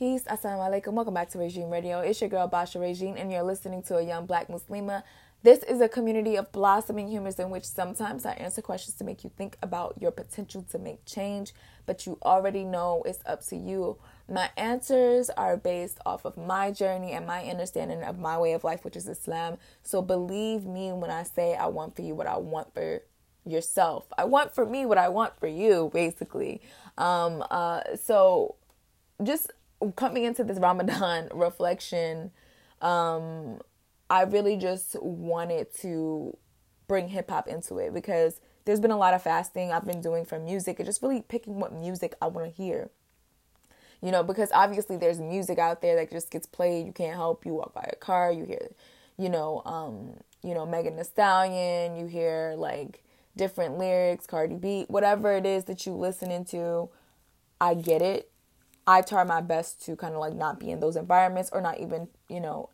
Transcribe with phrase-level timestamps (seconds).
[0.00, 0.94] Peace, assalamu alaikum.
[0.94, 2.00] Welcome back to Regime Radio.
[2.00, 5.02] It's your girl Basha Regine, and you're listening to a young black Muslima.
[5.42, 9.24] This is a community of blossoming humans in which sometimes I answer questions to make
[9.24, 11.52] you think about your potential to make change,
[11.84, 13.98] but you already know it's up to you.
[14.26, 18.64] My answers are based off of my journey and my understanding of my way of
[18.64, 19.58] life, which is Islam.
[19.82, 23.02] So believe me when I say I want for you what I want for
[23.44, 24.06] yourself.
[24.16, 26.62] I want for me what I want for you, basically.
[26.96, 28.54] Um, uh, so
[29.22, 29.50] just
[29.96, 32.30] coming into this Ramadan reflection,
[32.80, 33.60] um,
[34.08, 36.36] I really just wanted to
[36.88, 40.24] bring hip hop into it because there's been a lot of fasting I've been doing
[40.24, 42.90] for music and just really picking what music I want to hear.
[44.02, 46.86] You know, because obviously there's music out there that just gets played.
[46.86, 47.44] You can't help.
[47.44, 48.70] You walk by a car, you hear,
[49.18, 51.96] you know, um, you know, Megan Thee Stallion.
[51.96, 53.04] You hear like
[53.36, 56.88] different lyrics, Cardi B, whatever it is that you listening to.
[57.60, 58.30] I get it.
[58.86, 61.78] I try my best to kind of like not be in those environments or not
[61.80, 62.70] even, you know,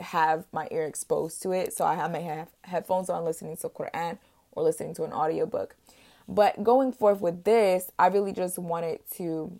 [0.00, 1.72] have my ear exposed to it.
[1.74, 4.18] So I may have headphones on listening to Quran
[4.52, 5.76] or listening to an audiobook.
[6.26, 9.58] But going forth with this, I really just wanted to,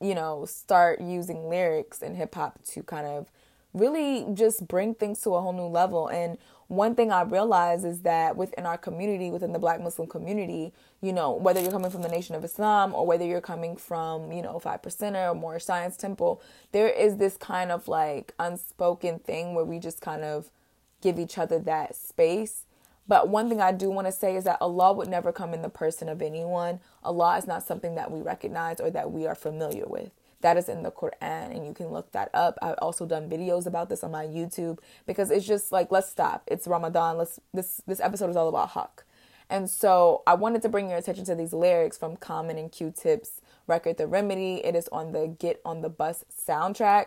[0.00, 3.28] you know, start using lyrics in hip hop to kind of
[3.72, 6.08] really just bring things to a whole new level.
[6.08, 6.38] And
[6.70, 11.12] one thing I realize is that within our community, within the black Muslim community, you
[11.12, 14.40] know, whether you're coming from the Nation of Islam or whether you're coming from, you
[14.40, 19.56] know, Five Percenter or Moorish Science Temple, there is this kind of like unspoken thing
[19.56, 20.52] where we just kind of
[21.00, 22.66] give each other that space.
[23.08, 25.62] But one thing I do want to say is that Allah would never come in
[25.62, 26.78] the person of anyone.
[27.02, 30.12] Allah is not something that we recognize or that we are familiar with.
[30.42, 32.58] That is in the Quran, and you can look that up.
[32.62, 36.44] I've also done videos about this on my YouTube because it's just like let's stop.
[36.46, 37.18] It's Ramadan.
[37.18, 39.04] Let's this this episode is all about haqq.
[39.50, 43.40] And so I wanted to bring your attention to these lyrics from Common and Q-Tip's
[43.66, 44.64] record The Remedy.
[44.64, 47.06] It is on the Get on the Bus soundtrack.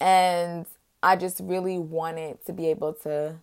[0.00, 0.66] And
[1.02, 3.34] I just really wanted to be able to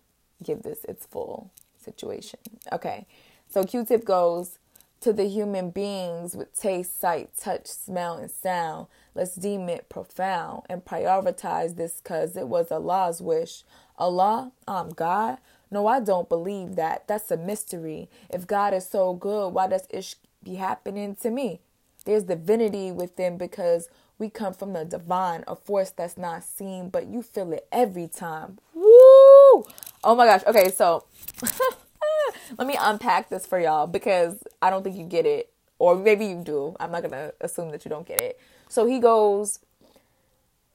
[0.42, 2.40] give this its full situation.
[2.72, 3.06] Okay.
[3.50, 4.58] So Q-Tip goes,
[5.00, 8.86] to the human beings with taste, sight, touch, smell, and sound.
[9.14, 13.62] Let's deem it profound and prioritize this because it was Allah's wish.
[13.96, 15.38] Allah, I'm God.
[15.70, 17.06] No, I don't believe that.
[17.06, 18.08] That's a mystery.
[18.30, 21.60] If God is so good, why does it be happening to me?
[22.04, 23.88] There's divinity within because
[24.18, 28.08] we come from the divine, a force that's not seen, but you feel it every
[28.08, 28.58] time.
[28.74, 29.64] Woo!
[30.02, 30.42] Oh my gosh.
[30.46, 31.04] Okay, so
[32.58, 35.52] let me unpack this for y'all because I don't think you get it.
[35.78, 36.74] Or maybe you do.
[36.80, 38.40] I'm not gonna assume that you don't get it.
[38.68, 39.60] So he goes,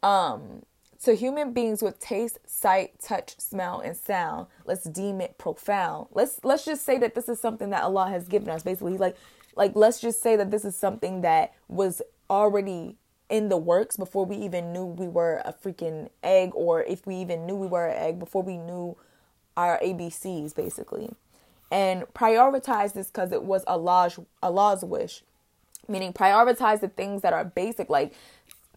[0.02, 0.64] um,
[1.04, 6.08] to human beings with taste, sight, touch, smell, and sound, let's deem it profound.
[6.12, 8.64] Let's let's just say that this is something that Allah has given us.
[8.64, 9.18] Basically, like
[9.56, 12.96] like let's just say that this is something that was already
[13.30, 17.16] in the works before we even knew we were a freaking egg, or if we
[17.16, 18.96] even knew we were an egg before we knew
[19.58, 21.10] our ABCs, basically
[21.74, 25.24] and prioritize this because it was Allah's Allah's wish.
[25.88, 28.14] Meaning prioritize the things that are basic like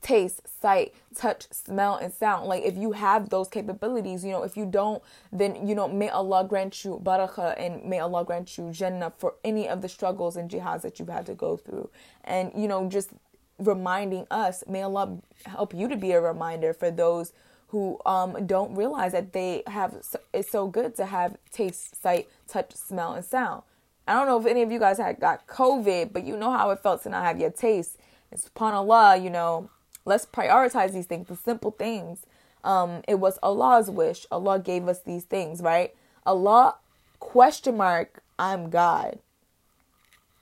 [0.00, 2.46] taste, sight, touch, smell, and sound.
[2.46, 6.08] Like if you have those capabilities, you know, if you don't, then you know, may
[6.08, 10.36] Allah grant you barakah and may Allah grant you Jannah for any of the struggles
[10.36, 11.90] and jihads that you've had to go through.
[12.24, 13.10] And you know, just
[13.58, 17.34] reminding us, may Allah help you to be a reminder for those
[17.68, 19.94] who um, don't realize that they have
[20.32, 23.62] it's so good to have taste, sight, touch, smell, and sound.
[24.06, 26.70] I don't know if any of you guys had got COVID, but you know how
[26.70, 27.98] it felt to not have your taste.
[28.30, 29.70] It's upon Allah, you know.
[30.04, 32.20] Let's prioritize these things, the simple things.
[32.62, 34.26] Um, it was Allah's wish.
[34.30, 35.94] Allah gave us these things, right?
[36.24, 36.76] Allah
[37.18, 39.18] question mark I'm God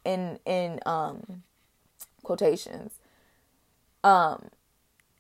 [0.05, 1.43] in in um
[2.23, 2.99] quotations.
[4.03, 4.49] Um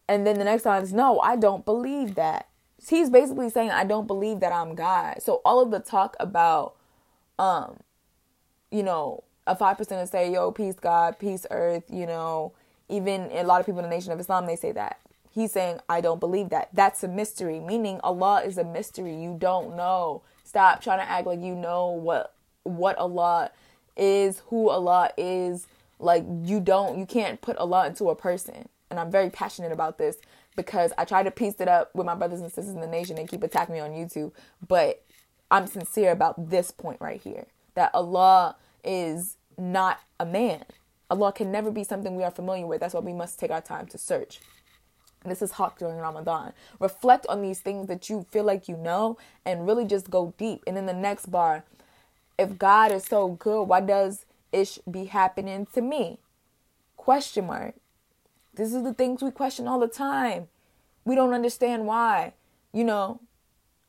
[0.08, 2.48] and then the next time is no, I don't believe that.
[2.86, 5.22] He's basically saying I don't believe that I'm God.
[5.22, 6.74] So all of the talk about
[7.38, 7.78] um
[8.70, 12.52] you know, a five percent say, yo, peace God, peace earth, you know,
[12.88, 15.00] even a lot of people in the nation of Islam they say that.
[15.30, 16.68] He's saying, I don't believe that.
[16.72, 19.16] That's a mystery, meaning Allah is a mystery.
[19.16, 20.22] You don't know.
[20.44, 23.50] Stop trying to act like you know what what Allah
[23.96, 25.66] is, who Allah is.
[25.98, 29.98] Like you don't you can't put Allah into a person and I'm very passionate about
[29.98, 30.18] this
[30.54, 33.18] because I try to piece it up with my brothers and sisters in the nation
[33.18, 34.30] and keep attacking me on YouTube.
[34.66, 35.04] But
[35.50, 38.54] I'm sincere about this point right here that Allah
[38.84, 40.64] is not a man.
[41.10, 42.78] Allah can never be something we are familiar with.
[42.78, 44.38] That's why we must take our time to search.
[45.24, 46.52] This is haqq during Ramadan.
[46.78, 50.62] Reflect on these things that you feel like you know and really just go deep.
[50.68, 51.64] And then the next bar,
[52.38, 56.20] if God is so good, why does ish be happening to me?
[56.96, 57.74] Question mark
[58.56, 60.48] This is the things we question all the time.
[61.04, 62.34] We don't understand why.
[62.72, 63.20] You know,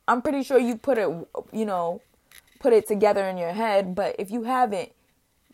[0.08, 1.08] I'm pretty sure you put it,
[1.52, 2.02] you know,
[2.60, 4.92] put it together in your head, but if you haven't,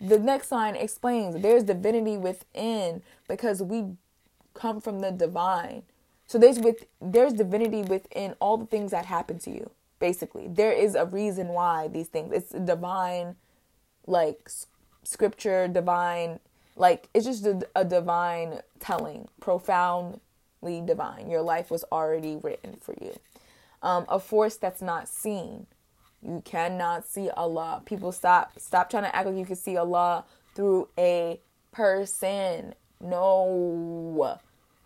[0.01, 3.97] the next line explains there's divinity within because we
[4.55, 5.83] come from the divine.
[6.27, 9.71] So there's with there's divinity within all the things that happen to you.
[9.99, 12.33] Basically, there is a reason why these things.
[12.33, 13.37] It's divine,
[14.07, 14.51] like
[15.05, 16.41] scripture, divine,
[16.77, 21.31] like it's just a, a divine telling, profoundly divine.
[21.31, 23.15] Your life was already written for you.
[23.83, 25.67] Um, a force that's not seen.
[26.23, 27.83] You cannot see Allah.
[27.85, 30.25] People stop stop trying to act like you can see Allah
[30.55, 31.41] through a
[31.73, 32.75] person.
[33.01, 34.39] No.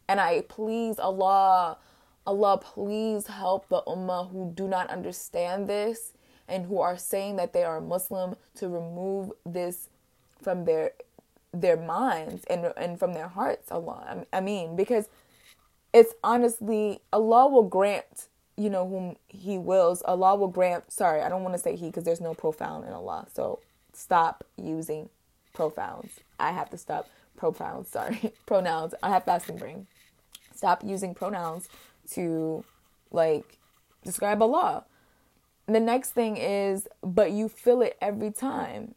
[0.09, 1.79] And I please Allah,
[2.27, 6.12] Allah, please help the ummah who do not understand this
[6.49, 9.89] and who are saying that they are Muslim to remove this
[10.43, 10.93] from their
[11.61, 13.70] their minds and and from their hearts.
[13.70, 15.08] Allah, I mean, because
[15.93, 20.91] it's honestly Allah will grant you know, whom He wills, Allah will grant.
[20.91, 23.26] Sorry, I don't want to say He because there's no profound in Allah.
[23.32, 23.61] So
[23.93, 25.08] stop using
[25.53, 26.20] profounds.
[26.38, 27.88] I have to stop pronouns.
[27.91, 28.94] Sorry, pronouns.
[29.03, 29.87] I have fasting brain.
[30.55, 31.69] Stop using pronouns
[32.12, 32.64] to
[33.11, 33.58] like
[34.05, 34.85] describe Allah.
[35.67, 38.94] The next thing is, but you feel it every time.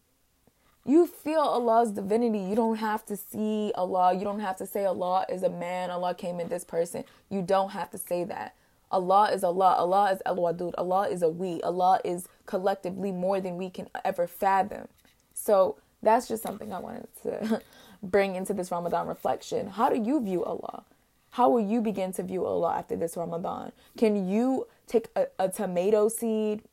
[0.90, 2.40] You feel Allah's divinity.
[2.40, 4.12] You don't have to see Allah.
[4.16, 5.92] You don't have to say Allah is a man.
[5.92, 7.04] Allah came in this person.
[7.30, 8.56] You don't have to say that.
[8.90, 9.76] Allah is Allah.
[9.78, 10.74] Allah is Al Wadud.
[10.80, 11.62] Allah is a we.
[11.62, 14.88] Allah is collectively more than we can ever fathom.
[15.36, 17.62] So that's just something I wanted to
[18.02, 19.68] bring into this Ramadan reflection.
[19.68, 20.86] How do you view Allah?
[21.30, 23.74] How will you begin to view Allah after this Ramadan?
[23.96, 26.64] Can you take a, a tomato seed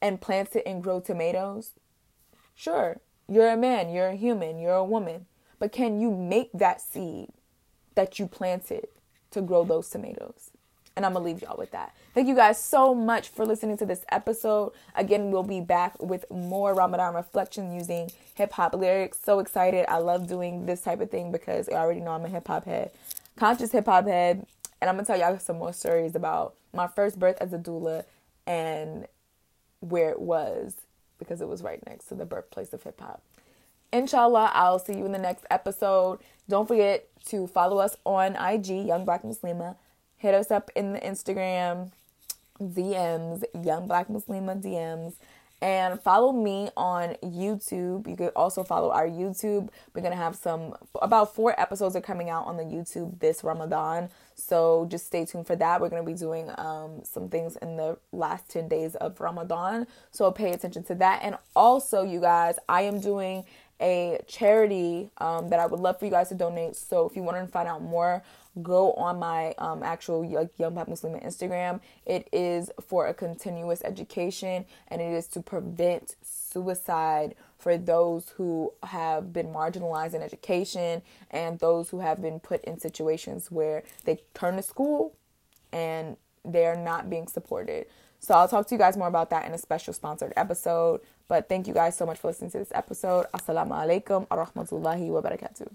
[0.00, 1.70] and plant it and grow tomatoes?
[2.56, 3.00] Sure,
[3.32, 5.26] you're a man, you're a human, you're a woman.
[5.58, 7.30] But can you make that seed
[7.94, 8.88] that you planted
[9.30, 10.50] to grow those tomatoes?
[10.94, 11.94] And I'm to leave y'all with that.
[12.12, 14.72] Thank you guys so much for listening to this episode.
[14.94, 19.18] Again, we'll be back with more Ramadan reflection using hip hop lyrics.
[19.24, 19.86] So excited.
[19.88, 22.66] I love doing this type of thing because I already know I'm a hip hop
[22.66, 22.90] head,
[23.36, 24.46] conscious hip hop head.
[24.82, 28.04] And I'm to tell y'all some more stories about my first birth as a doula
[28.46, 29.06] and
[29.80, 30.74] where it was
[31.22, 33.22] because it was right next to the birthplace of hip hop.
[33.92, 36.20] Inshallah, I'll see you in the next episode.
[36.48, 39.76] Don't forget to follow us on IG, Young Black Muslima
[40.22, 41.90] hit us up in the Instagram
[42.60, 45.14] DMs, Young Black Muslima DMs,
[45.62, 48.08] and follow me on YouTube.
[48.08, 49.68] You could also follow our YouTube.
[49.94, 54.10] We're gonna have some about four episodes are coming out on the YouTube this Ramadan,
[54.34, 55.80] so just stay tuned for that.
[55.80, 60.30] We're gonna be doing um, some things in the last ten days of Ramadan, so
[60.32, 61.20] pay attention to that.
[61.22, 63.44] And also, you guys, I am doing
[63.80, 66.76] a charity um, that I would love for you guys to donate.
[66.76, 68.22] So if you want to find out more
[68.60, 71.80] go on my um, actual Young Black Muslim Instagram.
[72.04, 78.72] It is for a continuous education and it is to prevent suicide for those who
[78.82, 84.20] have been marginalized in education and those who have been put in situations where they
[84.34, 85.14] turn to school
[85.72, 87.86] and they're not being supported.
[88.22, 91.00] So I'll talk to you guys more about that in a special sponsored episode.
[91.26, 93.26] But thank you guys so much for listening to this episode.
[93.34, 95.66] Assalamu alaikum wa rahmatullahi wa barakatuh.